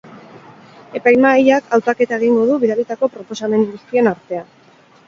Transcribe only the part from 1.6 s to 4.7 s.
hautaketa egingo du bidalitako proposamen guztien artean.